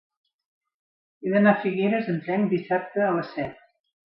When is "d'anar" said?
1.35-1.53